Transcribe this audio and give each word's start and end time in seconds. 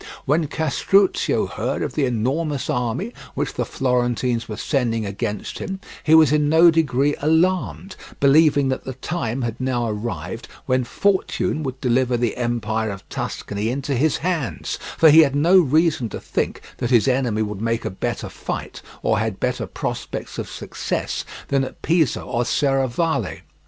When 0.25 0.47
Castruccio 0.47 1.45
heard 1.45 1.83
of 1.83 1.93
the 1.93 2.05
enormous 2.05 2.71
army 2.71 3.13
which 3.35 3.53
the 3.53 3.65
Florentines 3.67 4.49
were 4.49 4.57
sending 4.57 5.05
against 5.05 5.59
him, 5.59 5.79
he 6.03 6.15
was 6.15 6.31
in 6.31 6.49
no 6.49 6.71
degree 6.71 7.13
alarmed, 7.19 7.95
believing 8.19 8.69
that 8.69 8.83
the 8.83 8.95
time 8.95 9.43
had 9.43 9.61
now 9.61 9.87
arrived 9.87 10.47
when 10.65 10.85
Fortune 10.85 11.61
would 11.61 11.79
deliver 11.81 12.17
the 12.17 12.35
empire 12.35 12.89
of 12.89 13.07
Tuscany 13.09 13.69
into 13.69 13.93
his 13.93 14.17
hands, 14.25 14.79
for 14.97 15.11
he 15.11 15.19
had 15.19 15.35
no 15.35 15.59
reason 15.59 16.09
to 16.09 16.19
think 16.19 16.61
that 16.77 16.89
his 16.89 17.07
enemy 17.07 17.43
would 17.43 17.61
make 17.61 17.85
a 17.85 17.91
better 17.91 18.27
fight, 18.27 18.81
or 19.03 19.19
had 19.19 19.39
better 19.39 19.67
prospects 19.67 20.39
of 20.39 20.49
success, 20.49 21.23
than 21.49 21.63
at 21.63 21.83
Pisa 21.83 22.23
or 22.23 22.43
Serravalle. 22.43 23.41